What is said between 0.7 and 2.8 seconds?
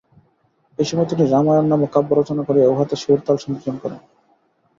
এই সময়ে তিনি রামায়ণ নামক কাব্য রচনা করিয়া